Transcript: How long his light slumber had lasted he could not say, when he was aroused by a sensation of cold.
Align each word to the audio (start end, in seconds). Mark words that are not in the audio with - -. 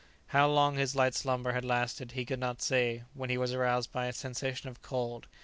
How 0.29 0.47
long 0.47 0.77
his 0.77 0.95
light 0.95 1.13
slumber 1.13 1.51
had 1.53 1.63
lasted 1.63 2.13
he 2.13 2.25
could 2.25 2.39
not 2.39 2.59
say, 2.59 3.03
when 3.13 3.29
he 3.29 3.37
was 3.37 3.53
aroused 3.53 3.91
by 3.91 4.07
a 4.07 4.13
sensation 4.13 4.67
of 4.67 4.81
cold. 4.81 5.27